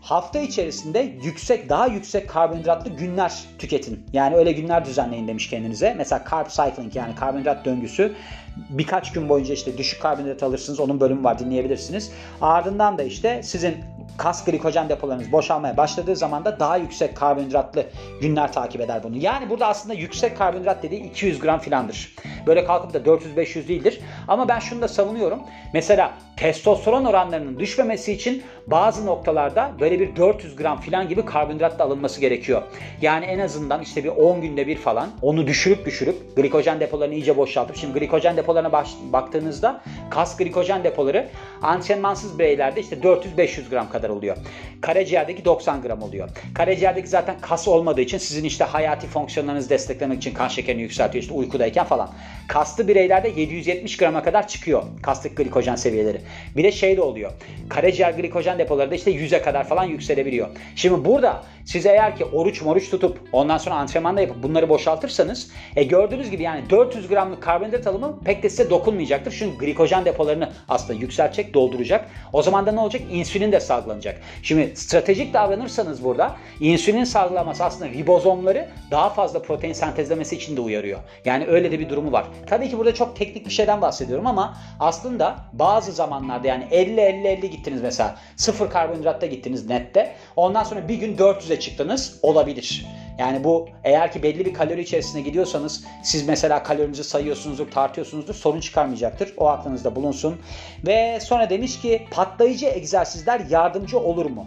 hafta 0.04 0.38
içerisinde 0.38 1.12
yüksek 1.22 1.68
daha 1.68 1.86
yüksek 1.86 2.28
karbonhidratlı 2.28 2.90
günler 2.90 3.32
tüketin. 3.58 4.06
Yani 4.12 4.36
öyle 4.36 4.52
günler 4.52 4.84
düzenleyin 4.84 5.28
demiş 5.28 5.50
kendinize. 5.50 5.94
Mesela 5.98 6.24
carb 6.30 6.48
cycling 6.48 6.96
yani 6.96 7.14
karbonhidrat 7.14 7.64
döngüsü 7.64 8.14
birkaç 8.56 9.12
gün 9.12 9.28
boyunca 9.28 9.54
işte 9.54 9.78
düşük 9.78 10.02
karbonhidrat 10.02 10.42
alırsınız. 10.42 10.80
Onun 10.80 11.00
bölümü 11.00 11.24
var 11.24 11.38
dinleyebilirsiniz. 11.38 12.12
Ardından 12.40 12.98
da 12.98 13.02
işte 13.02 13.42
sizin 13.42 13.76
kas 14.16 14.44
glikojen 14.44 14.88
depolarınız 14.88 15.32
boşalmaya 15.32 15.76
başladığı 15.76 16.16
zaman 16.16 16.44
da 16.44 16.60
daha 16.60 16.76
yüksek 16.76 17.16
karbonhidratlı 17.16 17.86
günler 18.20 18.52
takip 18.52 18.80
eder 18.80 19.02
bunu. 19.02 19.16
Yani 19.16 19.50
burada 19.50 19.66
aslında 19.66 19.94
yüksek 19.94 20.38
karbonhidrat 20.38 20.82
dediği 20.82 21.02
200 21.02 21.38
gram 21.38 21.60
filandır. 21.60 22.14
Böyle 22.46 22.64
kalkıp 22.64 22.94
da 22.94 22.98
400-500 22.98 23.68
değildir. 23.68 24.00
Ama 24.28 24.48
ben 24.48 24.58
şunu 24.58 24.82
da 24.82 24.88
savunuyorum. 24.88 25.40
Mesela 25.72 26.12
testosteron 26.36 27.04
oranlarının 27.04 27.58
düşmemesi 27.58 28.12
için 28.12 28.42
bazı 28.66 29.06
noktalarda 29.06 29.72
böyle 29.80 30.00
bir 30.00 30.16
400 30.16 30.56
gram 30.56 30.80
filan 30.80 31.08
gibi 31.08 31.24
karbonhidrat 31.24 31.78
da 31.78 31.84
alınması 31.84 32.20
gerekiyor. 32.20 32.62
Yani 33.02 33.24
en 33.24 33.38
azından 33.38 33.82
işte 33.82 34.04
bir 34.04 34.08
10 34.08 34.40
günde 34.40 34.66
bir 34.66 34.76
falan 34.76 35.10
onu 35.22 35.46
düşürüp 35.46 35.86
düşürüp 35.86 36.36
glikojen 36.36 36.80
depolarını 36.80 37.14
iyice 37.14 37.36
boşaltıp 37.36 37.76
şimdi 37.76 37.98
glikojen 37.98 38.36
depolarına 38.36 38.72
baş, 38.72 38.90
baktığınızda 39.12 39.80
kas 40.10 40.36
glikojen 40.36 40.84
depoları 40.84 41.28
antrenmansız 41.62 42.38
bireylerde 42.38 42.80
işte 42.80 42.96
400-500 42.96 43.70
gram 43.70 43.90
kadar 43.90 44.08
oluyor. 44.08 44.36
Karaciğerdeki 44.80 45.44
90 45.44 45.82
gram 45.82 46.02
oluyor. 46.02 46.28
Karaciğerdeki 46.54 47.08
zaten 47.08 47.36
kas 47.40 47.68
olmadığı 47.68 48.00
için 48.00 48.18
sizin 48.18 48.44
işte 48.44 48.64
hayati 48.64 49.06
fonksiyonlarınızı 49.06 49.70
desteklemek 49.70 50.18
için 50.18 50.34
kan 50.34 50.48
şekerini 50.48 50.82
yükseltiyor 50.82 51.22
işte 51.22 51.34
uykudayken 51.34 51.84
falan. 51.84 52.10
Kaslı 52.48 52.88
bireylerde 52.88 53.28
770 53.28 53.96
grama 53.96 54.22
kadar 54.22 54.48
çıkıyor 54.48 54.82
kastık 55.02 55.36
glikojen 55.36 55.76
seviyeleri. 55.76 56.23
Bir 56.56 56.64
de 56.64 56.72
şey 56.72 56.96
de 56.96 57.02
oluyor. 57.02 57.32
Karaciğer 57.68 58.10
glikojen 58.10 58.58
depoları 58.58 58.90
da 58.90 58.94
işte 58.94 59.10
100'e 59.10 59.42
kadar 59.42 59.68
falan 59.68 59.84
yükselebiliyor. 59.84 60.48
Şimdi 60.76 61.04
burada 61.04 61.44
siz 61.64 61.86
eğer 61.86 62.16
ki 62.16 62.24
oruç 62.24 62.62
moruç 62.62 62.90
tutup 62.90 63.20
ondan 63.32 63.58
sonra 63.58 63.74
antrenmanda 63.74 64.20
yapıp 64.20 64.42
bunları 64.42 64.68
boşaltırsanız 64.68 65.50
e 65.76 65.84
gördüğünüz 65.84 66.30
gibi 66.30 66.42
yani 66.42 66.70
400 66.70 67.08
gramlık 67.08 67.42
karbonhidrat 67.42 67.86
alımı 67.86 68.20
pek 68.24 68.42
de 68.42 68.50
size 68.50 68.70
dokunmayacaktır. 68.70 69.36
Çünkü 69.38 69.58
glikojen 69.58 70.04
depolarını 70.04 70.52
aslında 70.68 71.00
yükseltecek, 71.00 71.54
dolduracak. 71.54 72.10
O 72.32 72.42
zaman 72.42 72.66
da 72.66 72.72
ne 72.72 72.80
olacak? 72.80 73.02
İnsülin 73.10 73.52
de 73.52 73.60
salgılanacak. 73.60 74.20
Şimdi 74.42 74.76
stratejik 74.76 75.34
davranırsanız 75.34 76.04
burada 76.04 76.36
insülin 76.60 77.04
salgılaması 77.04 77.64
aslında 77.64 77.90
ribozomları 77.90 78.68
daha 78.90 79.10
fazla 79.10 79.42
protein 79.42 79.72
sentezlemesi 79.72 80.36
için 80.36 80.56
de 80.56 80.60
uyarıyor. 80.60 81.00
Yani 81.24 81.46
öyle 81.46 81.72
de 81.72 81.80
bir 81.80 81.88
durumu 81.88 82.12
var. 82.12 82.24
Tabii 82.46 82.68
ki 82.70 82.78
burada 82.78 82.94
çok 82.94 83.16
teknik 83.16 83.46
bir 83.46 83.50
şeyden 83.50 83.80
bahsediyorum 83.82 84.26
ama 84.26 84.56
aslında 84.80 85.36
bazı 85.52 85.92
zamanlarda 85.92 86.48
yani 86.48 86.64
50-50-50 86.64 87.46
gittiniz 87.46 87.82
mesela. 87.82 88.16
Sıfır 88.36 88.70
karbonhidratta 88.70 89.26
gittiniz 89.26 89.66
nette. 89.68 90.12
Ondan 90.36 90.62
sonra 90.62 90.88
bir 90.88 90.94
gün 90.94 91.18
400'e 91.54 91.60
çıktınız 91.60 92.18
olabilir. 92.22 92.86
Yani 93.18 93.44
bu 93.44 93.68
eğer 93.84 94.12
ki 94.12 94.22
belli 94.22 94.44
bir 94.44 94.54
kalori 94.54 94.80
içerisine 94.80 95.20
gidiyorsanız 95.20 95.84
siz 96.02 96.28
mesela 96.28 96.62
kalorinizi 96.62 97.04
sayıyorsunuzdur, 97.04 97.70
tartıyorsunuzdur 97.70 98.34
sorun 98.34 98.60
çıkarmayacaktır. 98.60 99.34
O 99.36 99.48
aklınızda 99.48 99.96
bulunsun. 99.96 100.40
Ve 100.86 101.20
sonra 101.20 101.50
demiş 101.50 101.80
ki 101.80 102.06
patlayıcı 102.10 102.66
egzersizler 102.66 103.40
yardımcı 103.50 103.98
olur 103.98 104.26
mu? 104.26 104.46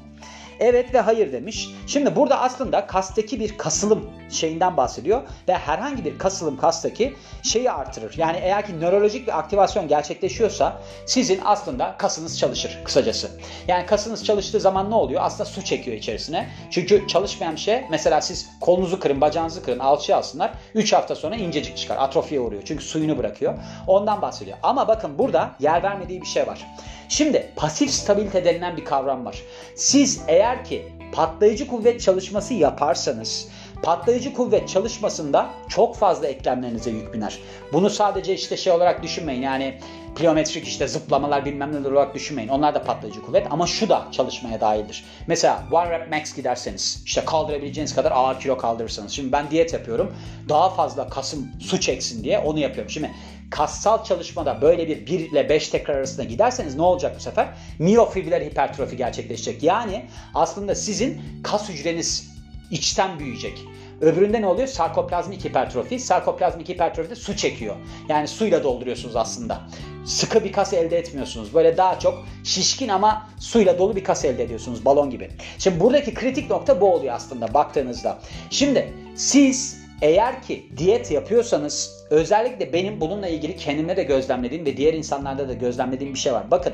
Evet 0.60 0.94
ve 0.94 1.00
hayır 1.00 1.32
demiş. 1.32 1.70
Şimdi 1.88 2.16
burada 2.16 2.40
aslında 2.40 2.88
kastaki 2.88 3.40
bir 3.40 3.58
kasılım 3.58 4.10
şeyinden 4.30 4.78
bahsediyor 4.78 5.22
ve 5.48 5.54
herhangi 5.54 6.06
bir 6.06 6.18
kasılım 6.18 6.58
kastaki 6.58 7.14
şeyi 7.44 7.72
artırır. 7.72 8.14
Yani 8.18 8.38
eğer 8.38 8.66
ki 8.66 8.80
nörolojik 8.80 9.28
bir 9.28 9.40
aktivasyon 9.40 9.88
gerçekleşiyorsa 9.88 10.82
sizin 11.06 11.40
aslında 11.46 11.96
kasınız 11.98 12.40
çalışır 12.40 12.80
kısacası. 12.84 13.32
Yani 13.68 13.86
kasınız 13.86 14.26
çalıştığı 14.26 14.60
zaman 14.60 14.92
ne 14.92 14.96
oluyor? 14.96 15.22
Aslında 15.24 15.46
su 15.46 15.64
çekiyor 15.64 15.98
içerisine. 15.98 16.50
Çünkü 16.72 17.08
çalışmayan 17.08 17.56
bir 17.56 17.60
şey 17.60 17.86
mesela 17.92 18.22
siz 18.22 18.50
kolunuzu 18.62 19.00
kırın, 19.00 19.22
bacağınızı 19.22 19.64
kırın, 19.64 19.80
alçıya 19.80 20.18
alsınlar. 20.18 20.52
3 20.76 20.94
hafta 20.94 21.16
sonra 21.16 21.36
incecik 21.36 21.78
çıkar. 21.78 21.98
Atrofiye 21.98 22.42
uğruyor. 22.42 22.62
Çünkü 22.66 22.84
suyunu 22.84 23.18
bırakıyor. 23.18 23.54
Ondan 23.88 24.22
bahsediyor. 24.22 24.58
Ama 24.64 24.88
bakın 24.88 25.18
burada 25.18 25.52
yer 25.60 25.84
vermediği 25.84 26.22
bir 26.22 26.28
şey 26.28 26.48
var. 26.48 26.68
Şimdi 27.10 27.52
pasif 27.56 27.92
stabilite 27.92 28.46
denilen 28.46 28.78
bir 28.78 28.86
kavram 28.86 29.26
var. 29.26 29.42
Siz 29.76 30.22
eğer 30.28 30.66
ki 30.66 30.86
patlayıcı 31.12 31.68
kuvvet 31.68 32.02
çalışması 32.02 32.54
yaparsanız 32.54 33.48
patlayıcı 33.84 34.34
kuvvet 34.34 34.70
çalışmasında 34.70 35.50
çok 35.70 35.96
fazla 35.96 36.28
eklemlerinize 36.28 36.92
yük 36.92 37.14
biner. 37.14 37.40
Bunu 37.74 37.90
sadece 37.90 38.34
işte 38.34 38.58
şey 38.58 38.74
olarak 38.74 39.04
düşünmeyin 39.04 39.42
yani 39.42 39.80
pliometrik 40.16 40.68
işte 40.68 40.88
zıplamalar 40.88 41.46
bilmem 41.46 41.74
neler 41.74 41.92
olarak 41.92 42.16
düşünmeyin. 42.16 42.50
Onlar 42.50 42.76
da 42.76 42.84
patlayıcı 42.84 43.22
kuvvet 43.22 43.48
ama 43.50 43.68
şu 43.68 43.90
da 43.90 44.08
çalışmaya 44.12 44.62
dahildir. 44.62 45.06
Mesela 45.28 45.64
one 45.72 45.90
rep 45.90 46.12
max 46.12 46.36
giderseniz 46.36 47.02
işte 47.06 47.26
kaldırabileceğiniz 47.26 47.96
kadar 47.96 48.12
ağır 48.12 48.40
kilo 48.40 48.58
kaldırırsanız. 48.58 49.12
Şimdi 49.12 49.32
ben 49.32 49.52
diyet 49.52 49.74
yapıyorum. 49.74 50.16
Daha 50.50 50.70
fazla 50.70 51.10
kasım 51.10 51.48
su 51.60 51.80
çeksin 51.80 52.24
diye 52.24 52.40
onu 52.40 52.60
yapıyorum. 52.60 52.90
Şimdi 52.92 53.12
kassal 53.52 54.04
çalışmada 54.04 54.62
böyle 54.62 54.88
bir 54.88 55.08
1 55.08 55.20
ile 55.20 55.50
5 55.50 55.70
tekrar 55.70 55.96
arasında 55.96 56.24
giderseniz 56.24 56.76
ne 56.76 56.82
olacak 56.82 57.16
bu 57.16 57.20
sefer? 57.20 57.48
Miyofibriller 57.80 58.42
hipertrofi 58.42 58.98
gerçekleşecek. 58.98 59.64
Yani 59.64 60.06
aslında 60.34 60.76
sizin 60.76 61.22
kas 61.44 61.70
hücreniz 61.70 62.32
içten 62.72 63.20
büyüyecek. 63.20 63.64
Öbüründe 64.02 64.42
ne 64.42 64.48
oluyor? 64.48 64.68
Sarkoplazmik 64.68 65.46
hipertrofi. 65.46 66.00
Sarkoplazmik 66.00 66.70
hipertrofi 66.70 67.10
de 67.10 67.16
su 67.16 67.36
çekiyor. 67.36 67.76
Yani 68.10 68.28
suyla 68.28 68.64
dolduruyorsunuz 68.64 69.16
aslında. 69.16 69.62
Sıkı 70.06 70.44
bir 70.44 70.52
kas 70.52 70.74
elde 70.74 70.98
etmiyorsunuz. 70.98 71.54
Böyle 71.54 71.78
daha 71.78 72.00
çok 72.00 72.26
şişkin 72.44 72.88
ama 72.88 73.30
suyla 73.40 73.80
dolu 73.80 73.96
bir 73.96 74.04
kas 74.04 74.26
elde 74.26 74.44
ediyorsunuz 74.44 74.86
balon 74.86 75.10
gibi. 75.10 75.30
Şimdi 75.58 75.80
buradaki 75.80 76.14
kritik 76.14 76.50
nokta 76.50 76.82
bu 76.82 76.94
oluyor 76.94 77.14
aslında 77.16 77.54
baktığınızda. 77.54 78.20
Şimdi 78.50 78.94
siz 79.16 79.87
eğer 80.02 80.42
ki 80.42 80.66
diyet 80.78 81.12
yapıyorsanız 81.12 82.06
özellikle 82.10 82.74
benim 82.74 83.02
bununla 83.02 83.28
ilgili 83.28 83.56
kendimde 83.56 83.98
de 83.98 84.04
gözlemlediğim 84.04 84.66
ve 84.66 84.78
diğer 84.78 84.94
insanlarda 84.94 85.50
da 85.50 85.54
gözlemlediğim 85.54 86.14
bir 86.14 86.20
şey 86.20 86.34
var. 86.34 86.52
Bakın 86.52 86.74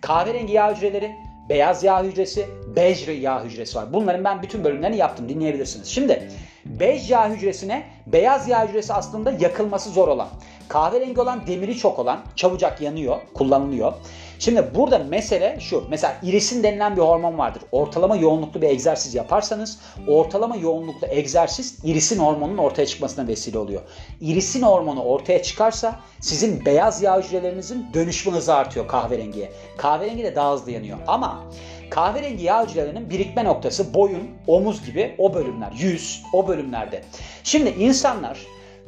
kahverengi 0.00 0.52
yağ 0.52 0.76
hücreleri, 0.76 1.16
beyaz 1.48 1.84
yağ 1.84 2.04
hücresi, 2.04 2.46
bej 2.76 3.08
yağ 3.08 3.44
hücresi 3.44 3.78
var. 3.78 3.92
Bunların 3.92 4.24
ben 4.24 4.42
bütün 4.42 4.64
bölümlerini 4.64 4.96
yaptım 4.96 5.28
dinleyebilirsiniz. 5.28 5.88
Şimdi 5.88 6.28
bej 6.64 7.10
yağ 7.10 7.30
hücresine 7.30 7.86
beyaz 8.06 8.48
yağ 8.48 8.68
hücresi 8.68 8.94
aslında 8.94 9.30
yakılması 9.40 9.90
zor 9.90 10.08
olan. 10.08 10.28
Kahverengi 10.68 11.20
olan 11.20 11.46
demiri 11.46 11.76
çok 11.76 11.98
olan 11.98 12.20
çabucak 12.36 12.80
yanıyor, 12.80 13.20
kullanılıyor. 13.34 13.92
Şimdi 14.40 14.74
burada 14.74 14.98
mesele 14.98 15.56
şu. 15.60 15.84
Mesela 15.90 16.16
irisin 16.22 16.62
denilen 16.62 16.96
bir 16.96 17.00
hormon 17.00 17.38
vardır. 17.38 17.62
Ortalama 17.72 18.16
yoğunluklu 18.16 18.62
bir 18.62 18.68
egzersiz 18.68 19.14
yaparsanız 19.14 19.78
ortalama 20.08 20.56
yoğunluklu 20.56 21.06
egzersiz 21.06 21.78
irisin 21.84 22.18
hormonunun 22.18 22.58
ortaya 22.58 22.86
çıkmasına 22.86 23.28
vesile 23.28 23.58
oluyor. 23.58 23.82
İrisin 24.20 24.62
hormonu 24.62 25.02
ortaya 25.02 25.42
çıkarsa 25.42 26.00
sizin 26.20 26.64
beyaz 26.64 27.02
yağ 27.02 27.22
hücrelerinizin 27.22 27.86
dönüşme 27.94 28.32
hızı 28.32 28.54
artıyor 28.54 28.88
kahverengiye. 28.88 29.52
Kahverengi 29.76 30.24
de 30.24 30.34
daha 30.34 30.52
hızlı 30.52 30.70
yanıyor. 30.70 30.98
Ama 31.06 31.44
kahverengi 31.90 32.44
yağ 32.44 32.66
hücrelerinin 32.66 33.10
birikme 33.10 33.44
noktası 33.44 33.94
boyun, 33.94 34.30
omuz 34.46 34.86
gibi 34.86 35.14
o 35.18 35.34
bölümler, 35.34 35.72
yüz 35.78 36.22
o 36.32 36.48
bölümlerde. 36.48 37.02
Şimdi 37.44 37.70
insanlar 37.70 38.38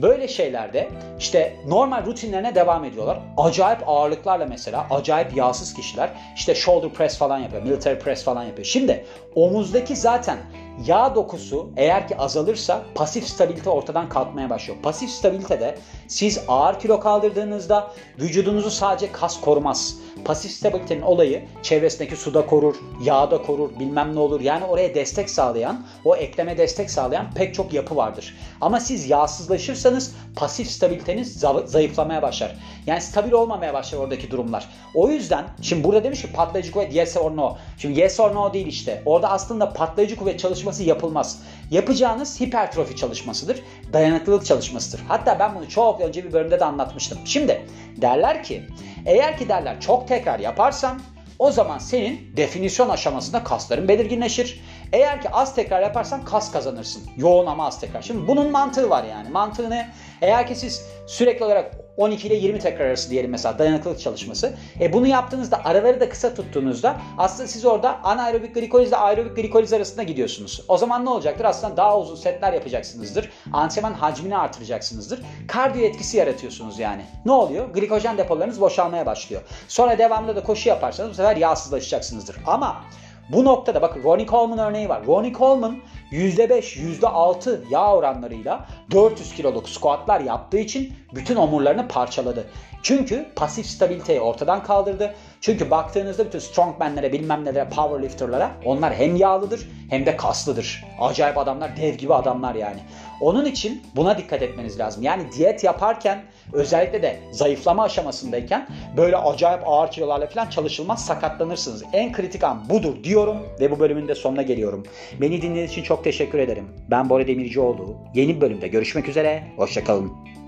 Böyle 0.02 0.28
şeylerde 0.28 0.88
işte 1.18 1.56
normal 1.66 2.06
rutinlerine 2.06 2.54
devam 2.54 2.84
ediyorlar. 2.84 3.18
Acayip 3.36 3.88
ağırlıklarla 3.88 4.46
mesela 4.46 4.86
acayip 4.90 5.36
yağsız 5.36 5.74
kişiler 5.74 6.10
işte 6.36 6.54
shoulder 6.54 6.90
press 6.90 7.18
falan 7.18 7.38
yapıyor, 7.38 7.62
military 7.62 7.98
press 7.98 8.24
falan 8.24 8.44
yapıyor. 8.44 8.66
Şimdi 8.66 9.04
omuzdaki 9.34 9.96
zaten 9.96 10.38
yağ 10.86 11.14
dokusu 11.14 11.70
eğer 11.76 12.08
ki 12.08 12.16
azalırsa 12.16 12.82
pasif 12.94 13.28
stabilite 13.28 13.70
ortadan 13.70 14.08
kalkmaya 14.08 14.50
başlıyor. 14.50 14.78
Pasif 14.82 15.10
stabilitede 15.10 15.78
siz 16.08 16.40
ağır 16.48 16.80
kilo 16.80 17.00
kaldırdığınızda 17.00 17.90
vücudunuzu 18.18 18.70
sadece 18.70 19.12
kas 19.12 19.40
korumaz. 19.40 19.96
Pasif 20.24 20.50
stabilitenin 20.50 21.02
olayı 21.02 21.44
çevresindeki 21.62 22.16
suda 22.16 22.46
korur, 22.46 22.76
yağda 23.02 23.42
korur, 23.42 23.78
bilmem 23.78 24.14
ne 24.14 24.18
olur. 24.18 24.40
Yani 24.40 24.64
oraya 24.64 24.94
destek 24.94 25.30
sağlayan, 25.30 25.86
o 26.04 26.16
ekleme 26.16 26.58
destek 26.58 26.90
sağlayan 26.90 27.30
pek 27.34 27.54
çok 27.54 27.72
yapı 27.72 27.96
vardır. 27.96 28.36
Ama 28.60 28.80
siz 28.80 29.10
yağsızlaşırsanız 29.10 30.14
pasif 30.36 30.70
stabiliteniz 30.70 31.44
zayıflamaya 31.64 32.22
başlar. 32.22 32.56
Yani 32.86 33.00
stabil 33.00 33.32
olmamaya 33.32 33.74
başlar 33.74 33.98
oradaki 33.98 34.30
durumlar. 34.30 34.68
O 34.94 35.08
yüzden 35.08 35.44
şimdi 35.62 35.84
burada 35.84 36.04
demiş 36.04 36.22
ki 36.22 36.32
patlayıcı 36.32 36.72
kuvvet 36.72 36.94
yes 36.94 37.16
or 37.16 37.36
no. 37.36 37.56
Şimdi 37.78 38.00
yes 38.00 38.20
or 38.20 38.34
no 38.34 38.52
değil 38.52 38.66
işte. 38.66 39.02
Orada 39.06 39.30
aslında 39.30 39.72
patlayıcı 39.72 40.16
kuvvet 40.16 40.40
çalışması 40.62 40.82
yapılmaz. 40.82 41.42
Yapacağınız 41.70 42.40
hipertrofi 42.40 42.96
çalışmasıdır. 42.96 43.62
Dayanıklılık 43.92 44.46
çalışmasıdır. 44.46 45.04
Hatta 45.08 45.38
ben 45.38 45.54
bunu 45.54 45.68
çok 45.68 46.00
önce 46.00 46.24
bir 46.24 46.32
bölümde 46.32 46.60
de 46.60 46.64
anlatmıştım. 46.64 47.18
Şimdi 47.24 47.66
derler 47.96 48.42
ki 48.42 48.66
eğer 49.06 49.38
ki 49.38 49.48
derler 49.48 49.80
çok 49.80 50.08
tekrar 50.08 50.38
yaparsan 50.38 51.00
o 51.38 51.50
zaman 51.50 51.78
senin 51.78 52.36
definisyon 52.36 52.88
aşamasında 52.88 53.44
kasların 53.44 53.88
belirginleşir. 53.88 54.60
Eğer 54.92 55.22
ki 55.22 55.28
az 55.30 55.54
tekrar 55.54 55.82
yaparsan 55.82 56.24
kas 56.24 56.52
kazanırsın. 56.52 57.02
Yoğun 57.16 57.46
ama 57.46 57.66
az 57.66 57.80
tekrar. 57.80 58.02
Şimdi 58.02 58.28
bunun 58.28 58.50
mantığı 58.50 58.90
var 58.90 59.04
yani. 59.04 59.28
Mantığı 59.28 59.70
ne? 59.70 59.90
Eğer 60.20 60.46
ki 60.46 60.54
siz 60.54 60.86
sürekli 61.06 61.44
olarak 61.44 61.74
12 61.96 62.26
ile 62.26 62.34
20 62.34 62.58
tekrar 62.58 62.86
arası 62.86 63.10
diyelim 63.10 63.30
mesela 63.30 63.58
dayanıklılık 63.58 64.00
çalışması. 64.00 64.52
E 64.80 64.92
bunu 64.92 65.06
yaptığınızda 65.06 65.64
araları 65.64 66.00
da 66.00 66.08
kısa 66.08 66.34
tuttuğunuzda 66.34 66.96
aslında 67.18 67.48
siz 67.48 67.64
orada 67.64 68.00
anaerobik 68.02 68.54
glikoliz 68.54 68.88
ile 68.88 68.96
aerobik 68.96 69.36
glikoliz 69.36 69.72
arasında 69.72 70.02
gidiyorsunuz. 70.02 70.64
O 70.68 70.78
zaman 70.78 71.04
ne 71.04 71.10
olacaktır? 71.10 71.44
Aslında 71.44 71.76
daha 71.76 71.98
uzun 71.98 72.16
setler 72.16 72.52
yapacaksınızdır. 72.52 73.30
Antrenman 73.52 73.92
hacmini 73.92 74.36
artıracaksınızdır. 74.38 75.20
Kardiyo 75.48 75.84
etkisi 75.84 76.16
yaratıyorsunuz 76.16 76.78
yani. 76.78 77.02
Ne 77.24 77.32
oluyor? 77.32 77.68
Glikojen 77.68 78.18
depolarınız 78.18 78.60
boşalmaya 78.60 79.06
başlıyor. 79.06 79.42
Sonra 79.68 79.98
devamlı 79.98 80.36
da 80.36 80.42
koşu 80.42 80.68
yaparsanız 80.68 81.10
bu 81.10 81.14
sefer 81.14 81.36
yağsızlaşacaksınızdır. 81.36 82.36
Ama 82.46 82.84
bu 83.28 83.44
noktada 83.44 83.82
bakın 83.82 84.02
Ronnie 84.02 84.26
Coleman 84.26 84.58
örneği 84.58 84.88
var. 84.88 85.06
Ronnie 85.06 85.32
Coleman 85.32 85.76
%5, 86.10 86.76
%6 87.00 87.60
yağ 87.70 87.94
oranlarıyla 87.96 88.66
400 88.90 89.34
kiloluk 89.34 89.68
squatlar 89.68 90.20
yaptığı 90.20 90.58
için 90.58 90.92
bütün 91.14 91.36
omurlarını 91.36 91.88
parçaladı. 91.88 92.46
Çünkü 92.82 93.26
pasif 93.36 93.66
stabiliteyi 93.66 94.20
ortadan 94.20 94.62
kaldırdı. 94.62 95.14
Çünkü 95.40 95.70
baktığınızda 95.70 96.26
bütün 96.26 96.38
strongmanlere 96.38 97.12
bilmem 97.12 97.44
nelere 97.44 97.68
powerlifterlara 97.68 98.50
onlar 98.64 98.94
hem 98.94 99.16
yağlıdır 99.16 99.68
hem 99.90 100.06
de 100.06 100.16
kaslıdır. 100.16 100.84
Acayip 101.00 101.38
adamlar 101.38 101.76
dev 101.76 101.94
gibi 101.94 102.14
adamlar 102.14 102.54
yani. 102.54 102.80
Onun 103.20 103.44
için 103.44 103.82
buna 103.96 104.18
dikkat 104.18 104.42
etmeniz 104.42 104.78
lazım. 104.78 105.02
Yani 105.02 105.22
diyet 105.32 105.64
yaparken 105.64 106.22
özellikle 106.52 107.02
de 107.02 107.20
zayıflama 107.32 107.82
aşamasındayken 107.82 108.68
böyle 108.96 109.16
acayip 109.16 109.62
ağır 109.66 109.90
kilolarla 109.90 110.26
falan 110.26 110.46
çalışılmaz 110.46 111.06
sakatlanırsınız. 111.06 111.84
En 111.92 112.12
kritik 112.12 112.44
an 112.44 112.70
budur 112.70 113.04
diyorum 113.04 113.36
ve 113.60 113.70
bu 113.70 113.78
bölümün 113.80 114.08
de 114.08 114.14
sonuna 114.14 114.42
geliyorum. 114.42 114.86
Beni 115.20 115.42
dinlediğiniz 115.42 115.70
için 115.70 115.82
çok 115.82 116.04
teşekkür 116.04 116.38
ederim. 116.38 116.68
Ben 116.90 117.10
Bora 117.10 117.26
Demircioğlu. 117.26 117.96
Yeni 118.14 118.36
bir 118.36 118.40
bölümde 118.40 118.68
görüşmek 118.68 119.08
üzere. 119.08 119.42
Hoşçakalın. 119.56 120.41